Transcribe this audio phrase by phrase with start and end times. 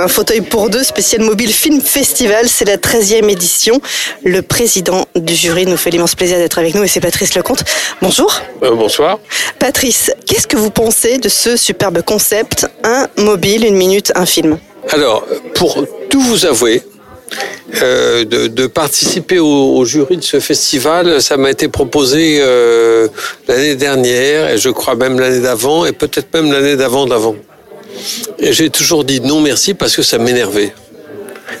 [0.00, 3.80] Un fauteuil pour deux, spécial mobile film festival, c'est la 13e édition.
[4.24, 7.64] Le président du jury nous fait l'immense plaisir d'être avec nous et c'est Patrice Lecomte.
[8.00, 8.32] Bonjour.
[8.62, 9.18] Euh, bonsoir.
[9.58, 12.68] Patrice, qu'est-ce que vous pensez de ce superbe concept?
[12.84, 14.58] Un mobile, une minute, un film
[14.90, 15.26] Alors,
[15.56, 16.84] pour tout vous avouer,
[17.82, 23.08] euh, de, de participer au, au jury de ce festival, ça m'a été proposé euh,
[23.48, 27.34] l'année dernière et je crois même l'année d'avant et peut-être même l'année d'avant d'avant.
[28.40, 30.72] J'ai toujours dit non merci parce que ça m'énervait.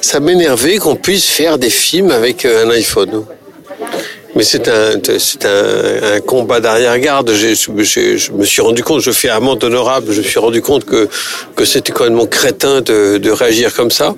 [0.00, 3.24] Ça m'énervait qu'on puisse faire des films avec euh, un iPhone.
[4.34, 5.00] Mais c'est un,
[6.14, 7.32] un, combat d'arrière-garde.
[7.32, 7.70] Je
[8.32, 11.08] me suis rendu compte, je fais amende honorable, je me suis rendu compte que,
[11.56, 14.14] que c'était quand même crétin de, de réagir comme ça.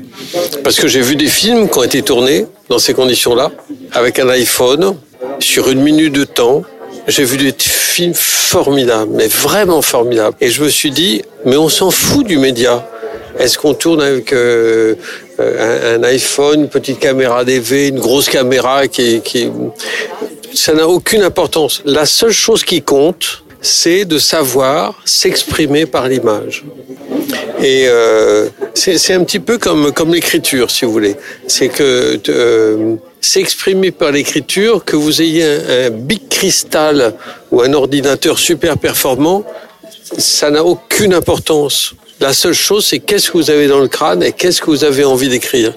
[0.62, 3.50] Parce que j'ai vu des films qui ont été tournés dans ces conditions-là,
[3.92, 4.96] avec un iPhone,
[5.38, 6.62] sur une minute de temps.
[7.11, 10.36] J'ai vu des films formidables, mais vraiment formidables.
[10.41, 12.89] Et je me suis dit, mais on s'en fout du média.
[13.36, 14.94] Est-ce qu'on tourne avec euh,
[15.41, 19.20] euh, un, iPhone, une petite caméra DV, une grosse caméra qui...
[20.55, 21.83] ça n'a aucune importance.
[21.84, 26.64] La seule chose qui compte, c'est de savoir s'exprimer par l'image.
[27.62, 31.16] Et euh, c'est un petit peu comme, comme l'écriture, si vous voulez.
[31.47, 37.14] C'est que euh, s'exprimer par l'écriture, que vous ayez un, un big cristal
[37.50, 39.45] ou un ordinateur super performant,
[40.18, 41.95] ça n'a aucune importance.
[42.20, 44.84] La seule chose, c'est qu'est-ce que vous avez dans le crâne et qu'est-ce que vous
[44.84, 45.73] avez envie d'écrire.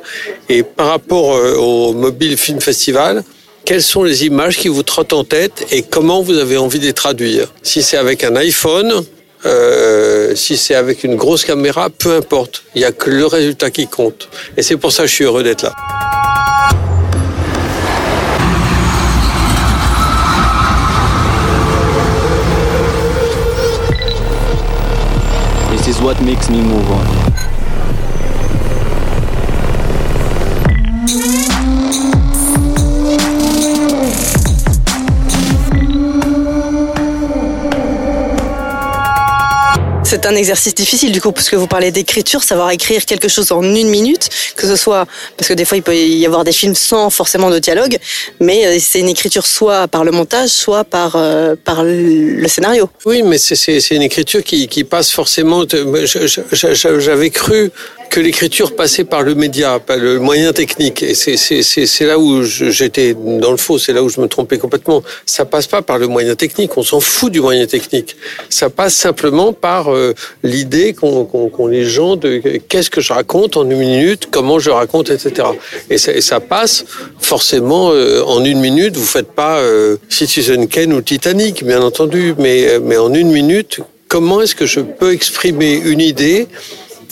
[0.50, 3.24] Et par rapport euh, au Mobile Film Festival,
[3.66, 6.86] quelles sont les images qui vous trottent en tête et comment vous avez envie de
[6.86, 7.53] les traduire?
[7.62, 9.06] Si c'est avec un iPhone,
[9.46, 12.64] euh, si c'est avec une grosse caméra, peu importe.
[12.76, 14.30] Il n'y a que le résultat qui compte.
[14.58, 15.74] Et c'est pour ça que je suis heureux d'être là.
[26.22, 27.22] Me.
[40.13, 43.51] C'est un exercice difficile du coup, parce que vous parlez d'écriture, savoir écrire quelque chose
[43.51, 46.51] en une minute, que ce soit, parce que des fois il peut y avoir des
[46.51, 47.97] films sans forcément de dialogue,
[48.40, 52.91] mais euh, c'est une écriture soit par le montage, soit par, euh, par le scénario.
[53.07, 55.63] Oui, mais c'est- une écriture qui, qui passe forcément.
[56.51, 57.72] J'avais cru
[58.13, 61.01] que l'écriture passait par le média, par le moyen technique.
[61.01, 65.01] Et c'est- là où j'étais dans le faux, c'est là où je me trompais complètement.
[65.25, 68.16] Ça passe pas par le moyen technique, on s'en fout du moyen technique.
[68.50, 70.13] Ça passe simplement par euh,
[70.44, 72.31] l'idée qu'ont qu'ont- qu'ont les gens de
[72.69, 75.47] qu'est-ce que je raconte en une minute, comment je raconte, etc.
[75.90, 76.85] Et ça, et ça passe
[77.19, 78.95] forcément euh, en une minute.
[78.95, 83.31] Vous faites pas euh, Citizen Kane ou Titanic, bien entendu, mais, euh, mais en une
[83.31, 86.47] minute, comment est-ce que je peux exprimer une idée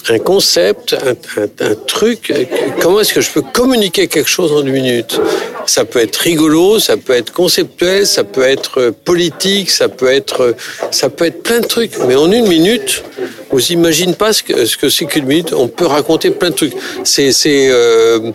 [0.09, 2.45] un concept, un, un- un truc, euh,
[2.81, 5.19] comment est-ce que je peux communiquer quelque chose en une minute?
[5.67, 10.07] Ça peut être rigolo, ça peut être conceptuel, ça peut être euh, politique, ça peut
[10.11, 10.53] être, euh,
[10.89, 11.91] ça peut être plein de trucs.
[12.07, 13.03] Mais en une minute,
[13.51, 15.53] vous imaginez pas ce que ce que c'est qu'une minute.
[15.53, 16.73] On peut raconter plein de trucs.
[17.03, 18.31] C'est c'est euh,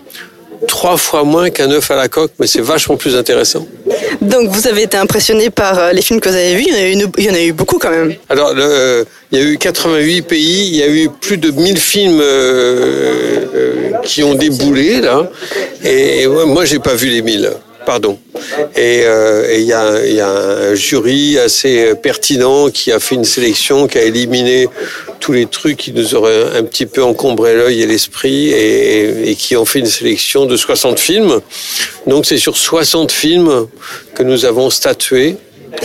[0.69, 3.67] trois fois moins qu'un œuf à la coque, mais c'est vachement plus intéressant.
[4.21, 6.75] Donc vous avez été impressionné par euh, les films que vous avez vus, il y
[6.75, 8.15] en a eu, une- il y en a eu beaucoup quand même.
[8.28, 11.78] Alors, le- il y a eu 88 pays, il y a eu plus de 1000
[11.78, 15.28] films euh, euh, qui ont déboulé, là.
[15.84, 17.51] Et, moi, j'ai pas vu les 1000,
[17.84, 18.19] pardon.
[18.76, 19.68] Et euh, et il y,
[20.16, 24.68] y a un jury assez pertinent qui a fait une sélection, qui a éliminé
[25.20, 29.34] tous les trucs qui nous auraient un petit peu encombré l'œil et l'esprit et, et
[29.34, 31.41] qui ont fait une sélection de 60 films.
[32.06, 33.66] Donc, c'est sur 60 films
[34.14, 35.36] que nous avons statué.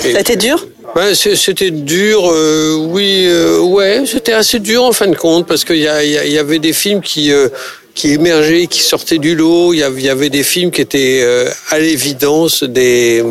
[0.05, 0.67] Et- Ça a été dur?
[0.93, 5.47] Ben, c'est- c'était dur, euh, oui, euh, ouais, c'était assez dur en fin de compte
[5.47, 7.47] parce qu'il y, y, y avait des films qui euh,
[7.93, 9.73] qui émergeaient, qui sortaient du lot.
[9.73, 13.23] Il y avait, des films qui étaient euh, à l'évidence des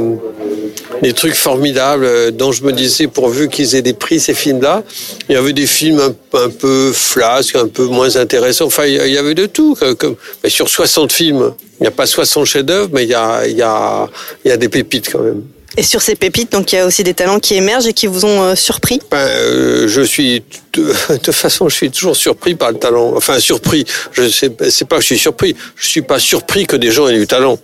[1.03, 4.83] des trucs formidables euh, dont je me disais pourvu qu'ils aient des prix ces films-là.
[5.29, 8.67] Il y avait des films un, un peu flasques, un peu moins intéressants.
[8.67, 9.77] Enfin, il y avait de tout.
[9.99, 13.47] Comme, mais sur 60 films, il n'y a pas 60 chefs-d'œuvre, mais il y a,
[13.47, 14.09] il y, a,
[14.45, 15.43] il y a des pépites quand même.
[15.77, 18.09] Et sur ces pépites, donc il y a aussi des talents qui émergent et qui
[18.09, 19.01] vous ont euh, surpris?
[19.11, 20.93] Ben, euh, je suis de,
[21.25, 23.13] de façon, je suis toujours surpris par le talent.
[23.17, 23.85] Enfin, surpris.
[24.13, 25.55] Je sais, pas que je suis surpris.
[25.77, 27.59] Je suis pas surpris que des gens aient du talent,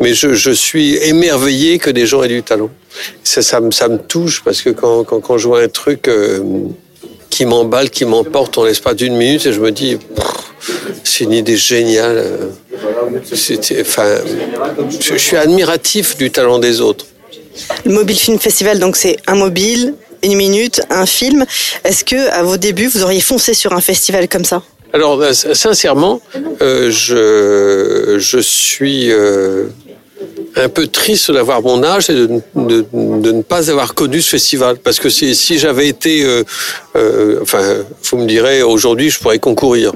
[0.00, 2.70] mais je, suis émerveillé que des gens aient du talent.
[3.24, 6.40] Ça, me, ça me touche parce que quand, quand, quand je vois un truc euh,
[7.28, 9.98] qui m'emballe, qui m'emporte en l'espace d'une minute, et je me dis,
[11.02, 12.24] c'est une idée géniale.
[13.80, 14.16] Enfin,
[15.00, 17.06] je suis admiratif du talent des autres.
[17.84, 21.44] Le Mobile Film Festival, donc c'est un mobile, une minute, un film.
[21.84, 24.62] Est-ce que à vos débuts, vous auriez foncé sur un festival comme ça?
[24.92, 26.20] Alors, euh, sincèrement,
[26.62, 29.66] euh, je, je suis euh,
[30.56, 34.78] un peu triste d'avoir mon âge et de, de, ne pas avoir connu ce festival.
[34.78, 36.26] Parce que si, si j'avais été...
[37.42, 37.62] Enfin,
[38.10, 39.92] vous me direz, aujourd'hui, je pourrais concourir.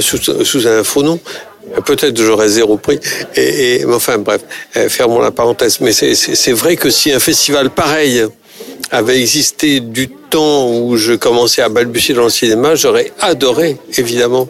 [0.00, 1.20] Sous un faux nom.
[1.84, 3.00] Peut-être j'aurais zéro prix.
[3.36, 4.42] Et, enfin bref,
[4.88, 5.80] fermons la parenthèse.
[5.80, 8.24] Mais c'est vrai que si un festival pareil
[8.90, 14.48] avait existé du temps où je commençais à balbutier dans le cinéma, j'aurais adoré, évidemment,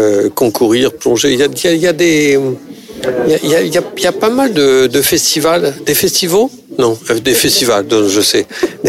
[0.00, 1.32] euh, concourir, plonger.
[1.32, 1.42] Il y
[1.86, 2.38] a, des...
[3.26, 5.74] Il y a, pas mal de, festivals.
[5.84, 6.48] Des festivals
[6.78, 8.46] Non, des festivals, je sais.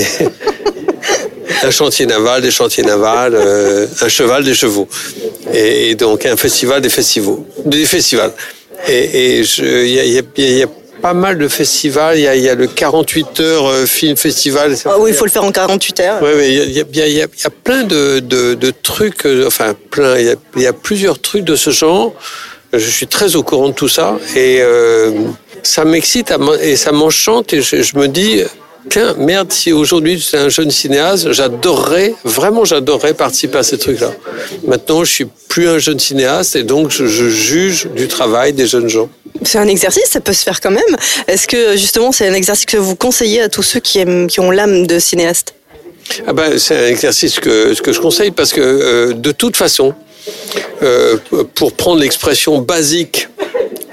[1.61, 4.87] Un chantier naval, des chantiers navals, euh, un cheval, des chevaux.
[5.53, 7.37] Et, donc un festival, des festivals.
[7.65, 8.33] Des festivals.
[8.87, 10.65] Et, il, y a, y y
[11.01, 12.17] pas mal de festivals.
[12.17, 14.75] Il y a, il y a le 48 heures euh, film festival.
[14.85, 16.19] Ah oui, il faut le faire en 48 heures.
[16.21, 16.47] Oui, oui.
[16.49, 19.25] Il y a, plein de, de, de trucs.
[19.25, 20.17] euh, Enfin, plein.
[20.17, 22.13] Il y, a, il y a plusieurs trucs de ce genre.
[22.73, 25.11] Je suis très au courant de tout ça et euh,
[25.63, 26.31] ça m'excite
[26.61, 28.43] et ça m'enchante et je, je me dis
[28.89, 34.11] tiens, merde, si aujourd'hui j'étais un jeune cinéaste, j'adorerais, vraiment j'adorerais participer à ces trucs-là.
[34.67, 38.67] Maintenant, je suis plus un jeune cinéaste et donc je, je juge du travail des
[38.67, 39.09] jeunes gens.
[39.43, 40.97] C'est un exercice, ça peut se faire quand même.
[41.27, 44.39] Est-ce que justement c'est un exercice que vous conseillez à tous ceux qui, aiment, qui
[44.39, 45.53] ont l'âme de cinéaste?
[46.27, 49.93] Ah ben, C'est un exercice que, que je conseille parce que euh, de toute façon,
[50.81, 51.17] euh,
[51.55, 53.29] pour prendre l'expression basique,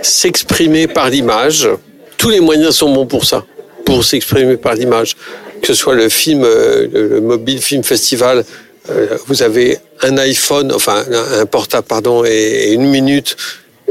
[0.02, 1.68] s'exprimer par l'image,
[2.16, 3.44] tous les moyens sont bons pour ça
[3.86, 5.16] pour s'exprimer par l'image.
[5.62, 8.44] Que ce soit le film, euh, le mobile film festival,
[8.90, 11.02] euh, vous avez un iPhone, enfin
[11.40, 13.36] un portable, pardon, et une minute.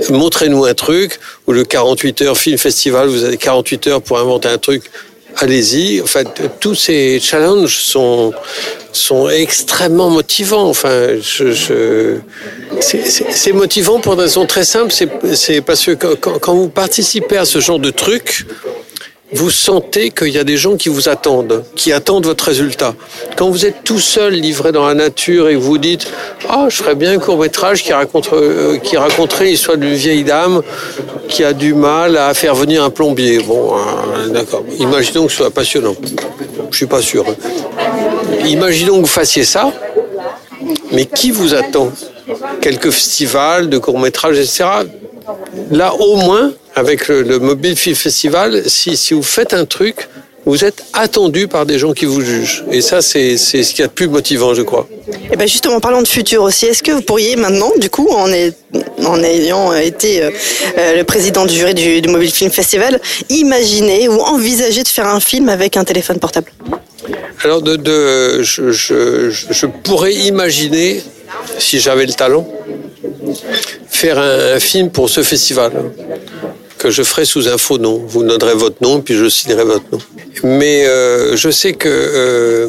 [0.10, 1.20] Montrez-nous un truc.
[1.48, 4.84] Ou le 48 heures film festival, vous avez 48 heures pour inventer un truc.
[5.38, 6.02] Allez-y.
[6.02, 6.28] En fait,
[6.60, 8.34] tous ces challenges sont
[8.94, 10.70] sont extrêmement motivants.
[10.70, 12.18] Enfin, je,
[12.80, 14.94] c'est motivant pour une raison très simple.
[15.34, 18.46] C'est parce que quand, quand vous participez à ce genre de truc,
[19.36, 22.96] vous sentez qu'il y a des gens qui vous attendent, qui attendent votre résultat.
[23.36, 26.08] Quand vous êtes tout seul, livré dans la nature, et que vous dites
[26.50, 30.62] «Ah, je ferais bien un court-métrage qui, raconte, euh, qui raconterait l'histoire d'une vieille dame
[31.28, 34.64] qui a du mal à faire venir un plombier.» Bon, euh, d'accord.
[34.80, 35.96] Imaginons que ce soit passionnant.
[36.72, 37.26] Je suis pas sûr.
[38.46, 39.72] Imaginons que vous fassiez ça,
[40.92, 41.92] mais qui vous attend?
[42.62, 44.66] Quelques festivals de courts-métrages, etc.
[45.72, 50.08] Là, au moins, avec le, le Mobile Film Festival, si, si vous faites un truc,
[50.46, 52.64] vous êtes attendu par des gens qui vous jugent.
[52.72, 54.88] Et ça, c'est ce qu'il y a de plus motivant, je crois.
[55.32, 58.32] Et ben justement, parlant de futur aussi, est-ce que vous pourriez maintenant, du coup, en,
[58.32, 58.56] est,
[59.04, 60.30] en ayant été euh,
[60.98, 65.20] le président du jury du, du, Mobile Film Festival, imaginer ou envisager de faire un
[65.20, 66.52] film avec un téléphone portable?
[67.44, 71.02] Alors, de, de, je, je, je pourrais imaginer,
[71.58, 72.48] si j'avais le talent,
[73.90, 75.72] faire un, un film pour ce festival
[76.90, 78.02] je ferai sous un faux nom.
[78.08, 80.00] Vous donnerez votre nom, puis je signerai votre nom.
[80.44, 82.68] Mais euh, je sais que euh,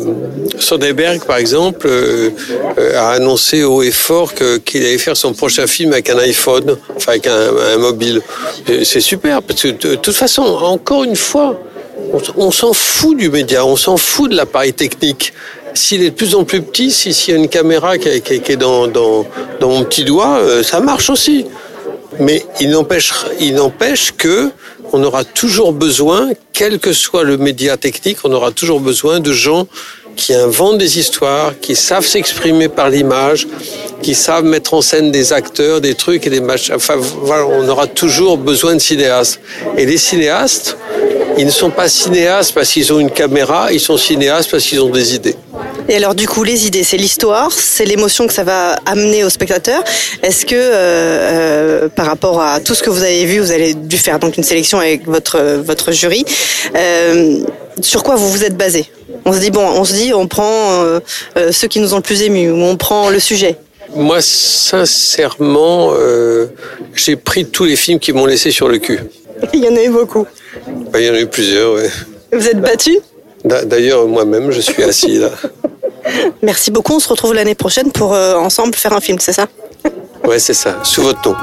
[0.58, 2.30] Soderbergh, par exemple, euh,
[2.94, 4.32] a annoncé haut et fort
[4.64, 8.22] qu'il allait faire son prochain film avec un iPhone, enfin avec un, mobile.
[8.84, 11.60] C'est super, parce que de, toute façon, encore une fois,
[12.36, 15.32] on, s'en fout du média, on s'en fout de l'appareil technique
[15.76, 18.88] s'il est de plus en plus petit, s'il y a une caméra qui est, dans,
[19.60, 21.46] mon petit doigt, euh, ça marche aussi.
[22.20, 24.50] Mais il n'empêche, il n'empêche que
[24.92, 29.32] on aura toujours besoin, quel que soit le média technique, on aura toujours besoin de
[29.32, 29.66] gens
[30.16, 33.46] qui inventent des histoires, qui savent s'exprimer par l'image,
[34.02, 36.74] qui savent mettre en scène des acteurs, des trucs et des machins.
[36.74, 39.40] Enfin, voilà, on aura toujours besoin de cinéastes.
[39.76, 40.78] Et les cinéastes,
[41.38, 44.80] ils ne sont pas cinéastes parce qu'ils ont une caméra, ils sont cinéastes parce qu'ils
[44.80, 45.36] ont des idées.
[45.88, 49.30] Et alors du coup, les idées, c'est l'histoire, c'est l'émotion que ça va amener au
[49.30, 49.82] spectateur.
[50.22, 53.74] Est-ce que euh, euh, par rapport à tout ce que vous avez vu, vous avez
[53.74, 56.24] dû faire donc une sélection avec votre votre jury,
[56.74, 57.38] euh,
[57.80, 58.86] sur quoi vous vous êtes basé?
[59.24, 61.00] On se dit bon, on se dit on prend euh,
[61.52, 63.56] ceux qui nous ont le plus émus, ou on prend le sujet.
[63.94, 65.92] Moi, sincèrement,
[66.94, 69.00] j'ai pris tous les films qui m'ont laissé sur le cul.
[69.54, 70.26] Il y en a eu beaucoup.
[70.92, 71.90] Ben, il y en a eu plusieurs, ouais.
[72.32, 72.98] Vous êtes battu
[73.44, 75.30] D'a- D'ailleurs, moi-même, je suis assis là.
[76.42, 76.94] Merci beaucoup.
[76.94, 79.46] On se retrouve l'année prochaine pour euh, ensemble faire un film, c'est ça?
[80.24, 81.36] Ouais, c'est ça, sous votre nom.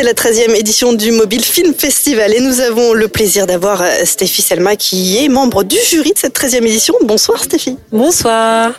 [0.00, 3.86] C'est la 13e édition du Mobile Film Festival et nous avons le plaisir d'avoir euh,
[4.04, 6.94] Stéphie Selma qui est membre du jury de cette 13e édition.
[7.02, 7.76] Bonsoir Stéphie.
[7.92, 8.72] Bonsoir.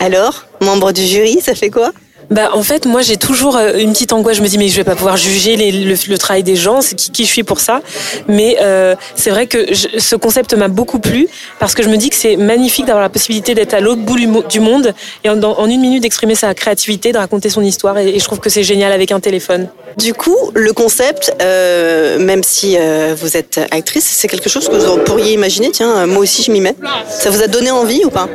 [0.00, 1.92] Alors, membre du jury, ça fait quoi?
[2.30, 4.36] Bah en fait moi j'ai toujours euh, une petite angoisse.
[4.38, 6.80] Je me dis mais je vais pas pouvoir juger les- le, le travail des gens.
[6.80, 7.80] C'est qui, qui je suis pour ça?
[8.26, 11.28] Mais euh, c'est vrai que je- ce concept m'a beaucoup plu
[11.60, 14.16] parce que je me dis que c'est magnifique d'avoir la possibilité d'être à l'autre bout
[14.16, 14.92] du mo- du monde
[15.24, 17.96] et en, une minute d'exprimer sa créativité, de raconter son histoire.
[17.98, 19.68] Et, et je trouve que c'est génial avec un téléphone.
[19.96, 24.74] Du coup, le concept, euh, même si euh, vous êtes actrice, c'est quelque chose que
[24.74, 25.70] vous pourriez imaginer.
[25.70, 26.74] Tiens, euh, moi aussi je m'y mets.
[27.08, 28.28] Ça vous a donné envie ou pas?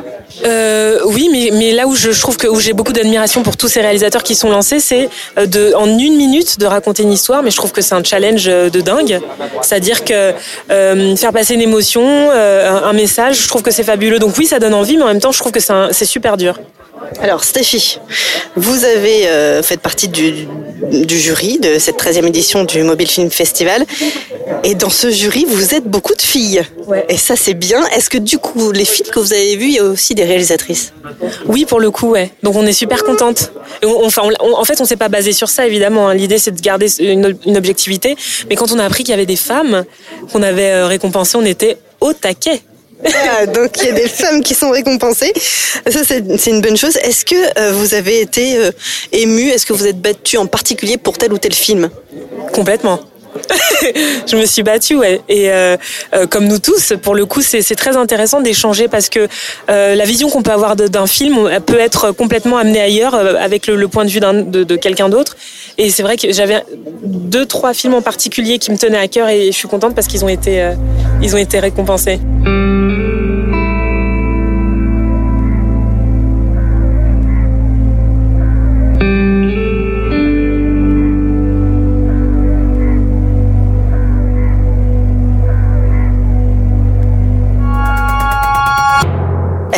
[0.46, 3.56] Euh, oui, mais, mais là où je, je trouve que où j'ai beaucoup d'admiration pour
[3.56, 5.08] tous ces réalisateurs qui sont lancés, c'est
[5.38, 7.42] euh, de en une minute de raconter une histoire.
[7.42, 9.20] Mais je trouve que c'est un challenge euh, de dingue.
[9.62, 10.32] C'est-à-dire que
[10.70, 14.18] euh, faire passer une émotion, un, message, je trouve que c'est fabuleux.
[14.18, 16.58] Donc oui, ça donne envie, mais en même temps, je trouve que c'est super dur.
[17.20, 17.98] Alors Stéphie,
[18.56, 20.46] vous avez euh, fait partie du,
[21.04, 23.84] du jury de cette 13e édition du Mobile Film Festival.
[24.64, 26.62] Et dans ce jury, vous êtes beaucoup de filles.
[26.86, 27.04] Ouais.
[27.08, 27.84] Et ça, c'est bien.
[27.88, 30.24] Est-ce que du coup, les films que vous avez vus, il y a aussi des
[30.24, 30.92] réalisatrices?
[31.46, 32.30] Oui, pour le coup, ouais.
[32.42, 33.52] Donc on est super contente.
[33.82, 36.08] Et on- Enfin, on- on- en fait, on s'est pas basé sur ça, évidemment.
[36.08, 36.14] hein.
[36.14, 38.16] L'idée, c'est de garder une, une objectivité.
[38.48, 39.84] Mais quand on a appris qu'il y avait des femmes
[40.32, 42.60] qu'on avait euh, récompensées, on était au taquet.
[43.04, 45.32] Ah, Donc, il y a des femmes qui sont récompensées.
[45.88, 46.96] Ça, c'est une bonne chose.
[46.98, 48.70] Est-ce que euh, vous avez été euh,
[49.12, 51.90] ému Est-ce que vous êtes battu en particulier pour tel ou tel film?
[52.52, 53.00] Complètement.
[54.26, 55.20] je me suis battue, ouais.
[55.28, 55.76] Et euh,
[56.14, 59.26] euh, comme nous tous, pour le coup, c'est très intéressant d'échanger parce que
[59.68, 64.04] la vision qu'on peut avoir d'un film peut être complètement amenée ailleurs avec le, point
[64.04, 65.36] de vue de, quelqu'un d'autre.
[65.78, 66.62] Et c'est vrai que j'avais
[67.02, 70.06] deux, trois films en particulier qui me tenaient à cœur et je suis contente parce
[70.06, 70.72] qu'ils ont été,
[71.22, 72.20] ont été récompensés.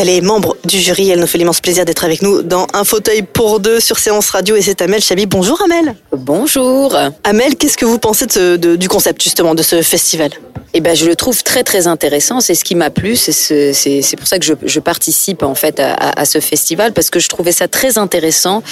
[0.07, 1.09] Elle est membre du jury.
[1.09, 4.29] Elle nous fait l'immense plaisir d'être avec nous dans un fauteuil pour deux sur Séance
[4.29, 4.55] Radio.
[4.55, 5.25] Et c'est Amel Chabi.
[5.25, 5.95] Bonjour Amel.
[6.13, 6.95] Bonjour.
[7.25, 10.29] Amel, qu'est-ce que vous pensez de ce- de- du concept justement de ce festival?
[10.77, 12.41] Eh ben, je le trouve très très intéressant.
[12.41, 13.17] C'est ce qui m'a plu.
[13.17, 16.93] C'est ce- pour ça que je, je participe en fait à, à- à ce festival
[16.93, 18.63] parce que je trouvais ça très intéressant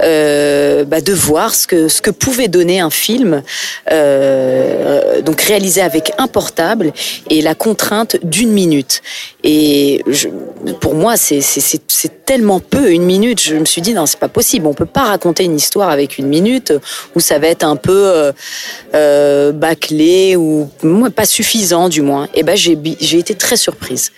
[0.00, 3.42] euh, bah, de voir ce que ce que pouvait donner un film,
[3.92, 6.92] euh, donc réalisé avec un portable
[7.28, 9.02] et la contrainte d'une minute.
[9.44, 10.28] Et je,
[10.80, 13.40] pour moi, c'est tellement peu une minute.
[13.40, 14.66] Je me suis dit non, c'est pas possible.
[14.66, 16.72] On peut pas raconter une histoire avec une minute
[17.14, 18.32] où ça va être un peu euh,
[18.94, 20.68] euh, bâclé ou
[21.14, 22.28] pas suffisant du moins.
[22.34, 24.12] Et ben j'ai été très surprise.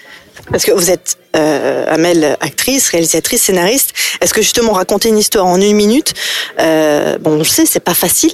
[0.51, 3.93] Parce que vous êtes euh, Amel, actrice, réalisatrice, scénariste.
[4.21, 6.13] Est-ce que justement raconter une histoire en une minute,
[6.59, 8.33] euh, bon, on sait, c'est pas facile,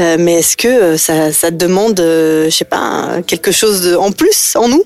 [0.00, 4.84] euh, mais est-ce que ça, demande, je sais pas, quelque chose en plus en nous?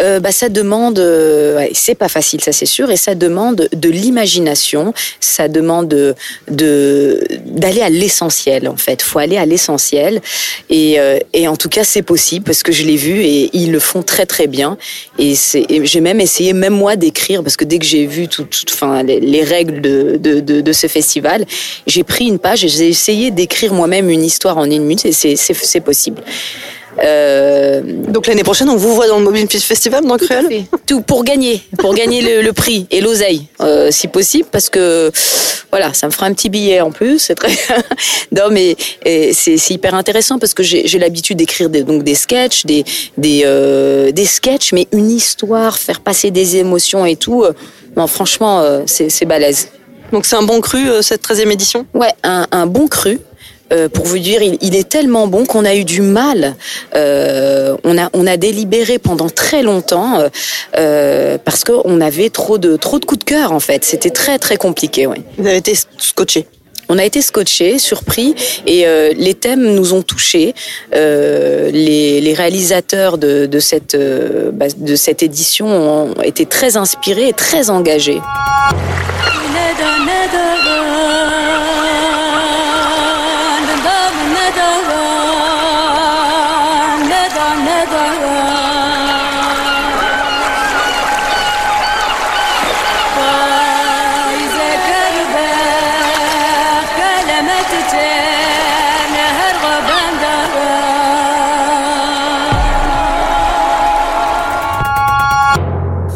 [0.00, 3.68] Euh, bah, ça demande, euh, ouais, c'est pas facile, ça c'est sûr, et ça demande
[3.72, 9.02] de l'imagination, ça demande de d'aller à l'essentiel en fait.
[9.02, 10.20] Faut aller à l'essentiel,
[10.70, 13.72] et, euh, et en tout cas c'est possible parce que je l'ai vu et ils
[13.72, 14.78] le font très très bien.
[15.18, 15.34] Et
[15.68, 19.02] et j'ai même essayé, même moi, d'écrire parce que dès que j'ai vu tout, enfin
[19.02, 21.44] les, les règles de, de, de, de ce festival,
[21.86, 25.12] j'ai pris une page et j'ai essayé d'écrire moi-même une histoire en une minute, et
[25.12, 26.22] c'est, c'est possible.
[27.02, 31.24] Euh, Donc l'année prochaine, on vous voit dans le Mobile Festival dans Cruel tout pour
[31.24, 35.10] gagner, pour gagner le, le prix et l'oseille, euh, si possible, parce que
[35.70, 37.18] voilà, ça me fera un petit billet en plus.
[37.20, 37.52] C'est très
[38.32, 38.76] non, mais
[39.32, 42.84] c'est hyper intéressant parce que j'ai l'habitude d'écrire des, donc des sketchs, des
[43.16, 47.44] des euh, des sketchs, mais une histoire, faire passer des émotions et tout.
[47.96, 49.68] non, franchement, c'est balèze.
[50.12, 51.86] Donc c'est un bon cru, cette 13e édition?
[51.94, 53.20] Ouais, un, un bon cru.
[53.72, 56.56] Euh, pour vous dire, il, il est tellement bon qu'on a eu du mal.
[56.94, 60.18] Euh, on a on a délibéré pendant très longtemps
[60.76, 63.84] euh, parce qu'on avait trop de trop de coups de cœur en fait.
[63.84, 65.06] C'était très très compliqué.
[65.06, 65.22] Ouais.
[65.38, 66.46] Vous avez été scotché.
[66.92, 68.34] On a été scotchés, surpris,
[68.66, 70.56] et euh, les thèmes nous ont touchés.
[70.92, 76.76] Euh, les, les réalisateurs de, de cette euh, bah, de cette édition ont été très
[76.76, 78.20] inspirés et très engagés.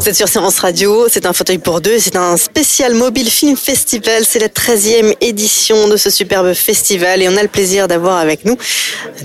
[0.05, 3.57] Vous êtes sur Séance Radio, c'est un fauteuil pour deux, c'est un spécial Mobile Film
[3.57, 8.17] Festival, c'est la 13e édition de ce superbe festival et on a le plaisir d'avoir
[8.17, 8.55] avec nous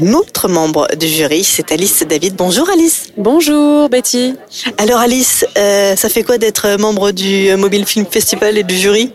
[0.01, 2.35] un autre membre du jury, c'est Alice David.
[2.35, 3.09] Bonjour Alice.
[3.19, 4.37] Bonjour Betty.
[4.79, 9.13] Alors Alice, euh, ça fait quoi d'être membre du Mobile Film Festival et du jury?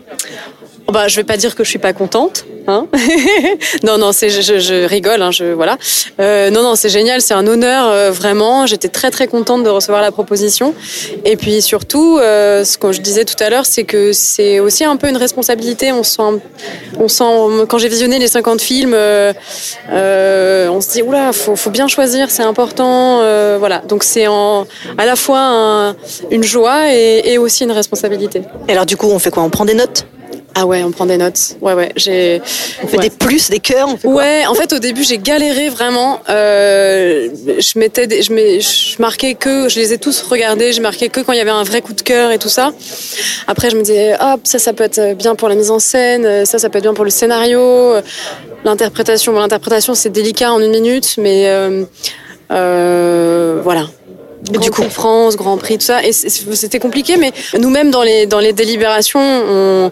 [0.92, 2.44] Bah, je vais pas dire que je suis pas contente.
[2.68, 2.88] Hein
[3.84, 5.78] non, non, c'est, je, je rigole, hein, je, voilà.
[6.20, 8.66] Euh, non, non, c'est génial, c'est un honneur, euh, vraiment.
[8.66, 10.74] J'étais très, très contente de recevoir la proposition.
[11.24, 14.82] Et puis surtout, euh, ce que je disais tout à l'heure, c'est que c'est aussi
[14.84, 15.92] un peu une responsabilité.
[15.92, 16.40] On sent,
[16.98, 19.32] on sent, quand j'ai visionné les 50 films, euh,
[19.92, 23.20] euh, on se dit, oula, faut, faut bien choisir, c'est important.
[23.22, 23.78] euh, voilà.
[23.78, 24.66] Donc c'est en,
[24.98, 25.96] à la fois un-
[26.32, 28.42] une joie et, et aussi une responsabilité.
[28.68, 29.44] Et alors du coup, on fait quoi?
[29.44, 30.04] On prend des notes?
[30.58, 31.56] Ah ouais, on prend des notes.
[31.60, 31.92] Ouais, ouais.
[31.96, 32.40] J'ai.
[32.82, 33.02] On fait ouais.
[33.04, 36.20] des plus, des cœurs on fait quoi Ouais, en fait, au début, j'ai galéré vraiment.
[36.30, 40.72] Euh, je mettais, des- je, mets- je marquais que, je les ai tous regardés.
[40.72, 42.72] Je marquais que quand il y avait un vrai coup de cœur et tout ça.
[43.46, 46.46] Après, je me disais, hop, ça, ça peut être bien pour la mise en scène.
[46.46, 47.92] Ça, ça peut être bien pour le scénario.
[48.64, 51.84] L'interprétation, bon, l'interprétation, c'est délicat en une minute, mais euh,
[52.50, 53.88] euh, voilà.
[54.50, 56.04] Grand du coup- Prix de France, Grand Prix, tout ça.
[56.04, 59.90] Et c'était compliqué, mais nous-mêmes dans les dans les délibérations, on,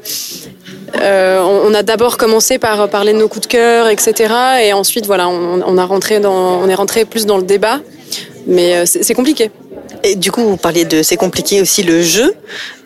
[1.00, 4.32] euh, on a d'abord commencé par parler de nos coups de cœur, etc.
[4.62, 7.80] Et ensuite, voilà, on, on a rentré dans, on est rentré plus dans le débat.
[8.46, 9.50] Mais euh, c'est c'est compliqué.
[10.02, 12.34] Et du coup, vous parliez de c'est compliqué aussi le jeu,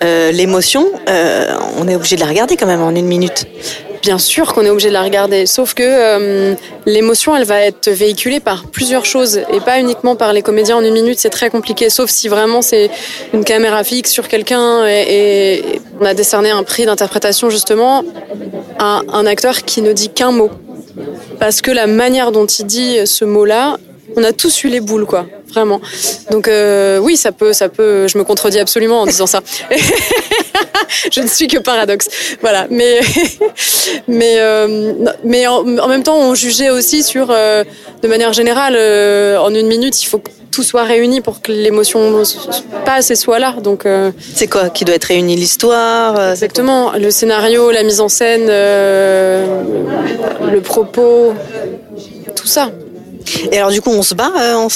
[0.05, 0.87] euh, l'émotion.
[1.09, 3.45] euh, on est obligé de la regarder quand même en une minute.
[4.03, 6.55] Bien sûr qu'on est obligé de la regarder, sauf que euh,
[6.87, 10.83] l'émotion, elle va être véhiculée par plusieurs choses et pas uniquement par les comédiens en
[10.83, 11.19] une minute.
[11.19, 12.91] C'est très compliqué, sauf si vraiment c'est
[13.35, 18.05] une caméra fixe sur quelqu'un et, et on a décerné un prix d'interprétation justement
[18.79, 20.51] à un acteur qui ne dit qu'un mot,
[21.41, 23.79] parce que la manière dont il dit ce mot-là,
[24.19, 25.81] on a tous eu les boules, quoi, vraiment.
[26.31, 28.09] Donc euh, oui, ça peut, ça peut.
[28.09, 29.41] Je me contredis absolument en disant ça.
[31.13, 32.09] je ne suis que paradoxe.
[32.41, 33.01] Voilà, mais
[34.09, 37.65] mais euh, mais en, en même temps, on jugeait aussi sur, euh,
[38.03, 38.77] de manière générale,
[39.39, 42.21] en une minute, il faut que tout soit réuni pour que l'émotion
[42.85, 43.53] passe et soit là.
[43.63, 45.37] Donc euh, C'est quoi qui doit être réuni?
[45.37, 49.63] L'histoire euh, exactement, le scénario, la mise en scène, euh,
[50.51, 51.33] le propos,
[52.35, 52.73] tout ça.
[53.53, 54.33] Et alors du coup, on se bat.
[54.39, 54.69] euh, on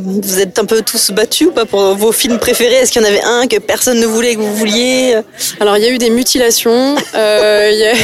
[0.00, 2.74] vous êtes un peu tous battus ou pas pour vos films préférés?
[2.76, 5.16] Est-ce qu'il y en avait un que personne ne voulait que vous vouliez?
[5.60, 6.96] Alors il y a eu des mutilations.
[7.14, 7.94] euh, y a-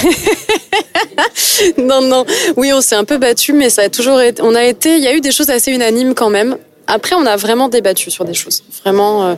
[1.78, 2.24] non non,
[2.56, 4.42] oui on s'est un peu battu, mais ça a toujours été.
[4.42, 4.96] On a été.
[4.96, 6.56] Il y a eu des choses assez unanimes quand même.
[6.86, 9.34] Après on a vraiment débattu sur des choses, vraiment, euh,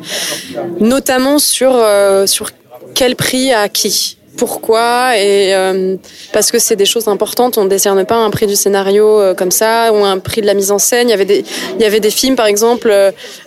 [0.81, 2.51] notamment sur euh, sur
[2.95, 4.16] quel prix à qui.
[4.37, 5.96] Pourquoi et euh,
[6.33, 7.57] parce que c'est des choses importantes.
[7.59, 10.55] On décerne pas un prix du scénario euh, comme ça ou un prix de la
[10.55, 11.09] mise en scène.
[11.09, 11.44] Il y avait des
[11.77, 12.92] il y avait des films par exemple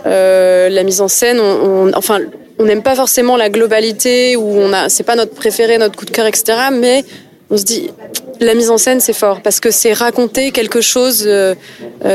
[0.06, 1.40] euh, la mise en scène.
[1.40, 2.20] On, enfin
[2.58, 6.12] on n'aime pas forcément la globalité on a c'est pas notre préféré, notre coup de
[6.12, 6.58] cœur, etc.
[6.72, 7.06] Mais
[7.52, 7.92] on se dit
[8.40, 11.30] la mise en scène c'est fort parce que c'est raconter quelque chose.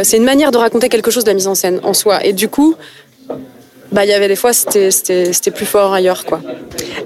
[0.02, 2.24] c'est une manière de raconter quelque chose de la mise en scène en soi.
[2.24, 2.74] Et du coup,
[3.94, 6.40] bah il y avait des fois c'était plus fort ailleurs quoi.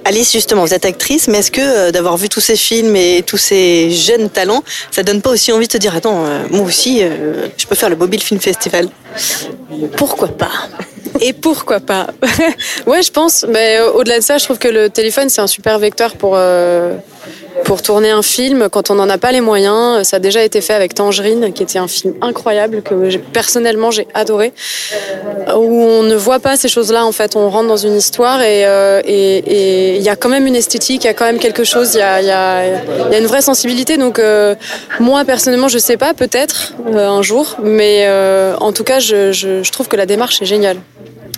[0.06, 3.22] Alice, justement, vous êtes actrice, mais est-ce que euh, d'avoir vu tous ces films et
[3.26, 6.62] tous ces jeunes talents, ça donne pas aussi envie de se dire attends, euh, moi
[6.62, 8.88] aussi, euh, je peux faire le Mobile Film Festival?
[9.98, 10.50] Pourquoi pas?
[11.20, 12.06] Et pourquoi pas?
[12.86, 13.44] Ouais, je pense.
[13.48, 16.38] Mais au-delà de ça, je trouve que le téléphone c'est un super vecteur pour
[17.64, 20.06] pour tourner un film quand on n'en a pas les moyens.
[20.06, 24.06] Ça a déjà été fait avec Tangerine, qui était un film incroyable que personnellement j'ai
[24.14, 24.52] adoré,
[25.54, 27.04] où on ne voit pas ces choses-là.
[27.04, 30.46] En fait, on rentre dans une histoire et euh, et il y a quand même
[30.46, 33.96] une esthétique, il y a quand même quelque chose, il y a une vraie sensibilité.
[33.96, 34.54] Donc euh,
[35.00, 39.70] moi personnellement, je sais pas, peut-être euh, un jour, mais euh, en tout cas, je
[39.70, 40.78] trouve que la démarche est géniale.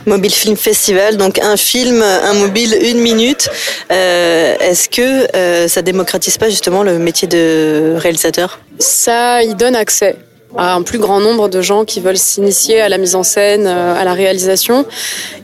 [0.06, 3.48] Mobile Film Festival, donc un film, un mobile, une minute.
[3.92, 8.60] Euh, Est-ce que euh, ça démocratise pas justement le métier de réalisateur?
[8.78, 10.16] Ça y donne accès
[10.56, 13.66] à un plus grand nombre de gens qui veulent s'initier à la mise en scène,
[13.66, 14.84] euh, à la réalisation.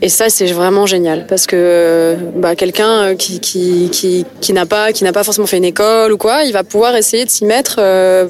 [0.01, 4.91] Et ça, c'est vraiment génial parce que bah, quelqu'un qui, qui, qui, qui n'a pas,
[4.91, 7.45] qui n'a pas forcément fait une école ou quoi, il va pouvoir essayer de s'y
[7.45, 7.75] mettre.
[7.79, 8.27] Euh,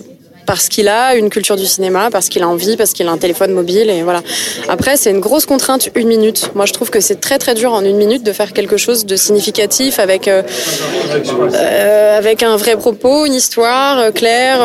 [0.48, 3.18] parce qu'il a une culture du cinéma, parce qu'il a envie, parce qu'il a un
[3.18, 4.24] téléphone mobile et voilà.
[4.70, 6.52] Après, c'est une grosse contrainte, une minute.
[6.56, 9.06] Moi, je trouve que c'est très très dur en une minute de faire quelque chose
[9.06, 10.42] de significatif avec euh,
[11.54, 14.60] euh, avec un vrai propos, une histoire euh, claire,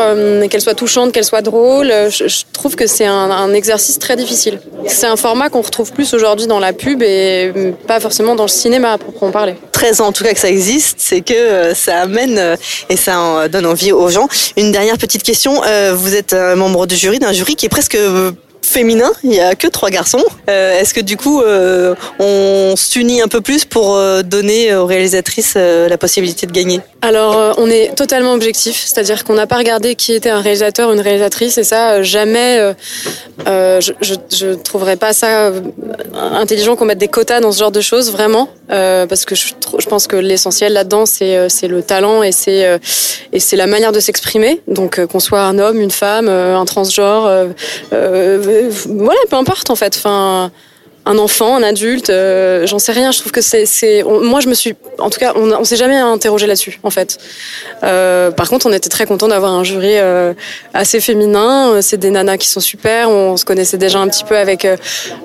[0.49, 1.87] qu'elle soit touchante, qu'elle soit drôle.
[2.09, 4.59] Je, trouve que c'est un, exercice très difficile.
[4.87, 7.51] C'est un format qu'on retrouve plus aujourd'hui dans la pub et
[7.87, 9.55] pas forcément dans le cinéma, à proprement parler.
[9.73, 12.55] 13 ans en tout cas que ça existe, c'est que ça amène
[12.89, 14.27] et ça donne envie aux gens.
[14.55, 15.61] Une dernière petite question,
[15.93, 18.31] vous êtes un membre du jury, d'un jury qui est presque euh,
[18.65, 20.23] féminin, il n'y a que trois garçons.
[20.49, 24.85] Euh, Est-ce que du coup euh, on s'unit un peu plus pour euh, donner aux
[24.85, 26.81] réalisatrices la possibilité de gagner?
[27.01, 30.93] Alors, on est totalement objectif, c'est-à-dire qu'on n'a pas regardé qui était un réalisateur ou
[30.93, 32.73] une réalisatrice, et ça, jamais,
[33.45, 35.51] je, je, je trouverais pas ça
[36.13, 39.53] intelligent qu'on mette des quotas dans ce genre de choses, vraiment, parce que je,
[39.89, 42.79] pense que l'essentiel là-dedans, c'est le talent et c'est
[43.33, 44.61] et c'est la manière de s'exprimer.
[44.67, 47.49] Donc, qu'on soit un homme, une femme, un transgenre,
[48.53, 49.95] euh, voilà, peu importe en fait.
[49.97, 50.51] Enfin
[51.05, 53.11] un enfant, un adulte, euh, j'en sais rien.
[53.11, 55.97] Je trouve que c'est, moi je me suis, en tout cas, on, on s'est jamais
[55.97, 57.17] interrogé là-dessus, en fait.
[57.83, 60.33] Euh, par contre, on était très content d'avoir un jury euh,
[60.73, 61.81] assez féminin.
[61.81, 63.09] C'est des nanas qui sont super.
[63.09, 64.67] On, se connaissait déjà un petit peu avec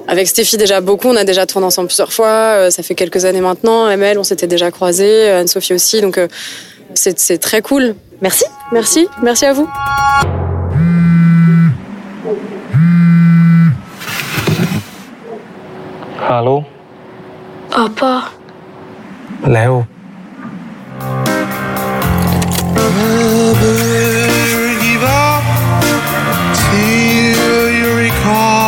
[0.09, 1.09] avec Stéphie déjà beaucoup.
[1.09, 2.71] On a déjà tourné ensemble plusieurs fois.
[2.71, 3.89] Ça fait quelques années maintenant.
[3.89, 5.29] ML, on s'était déjà croisés.
[5.29, 6.01] Anne-Sophie aussi.
[6.01, 6.19] Donc
[6.95, 7.95] c'est, c'est très cool.
[8.23, 8.45] Merci.
[8.73, 9.69] Merci, merci à vous.
[16.29, 16.57] Hallå?
[17.85, 18.13] Apa.
[19.55, 19.73] แล้ว
[22.99, 25.45] Never give up
[26.65, 28.68] till you recall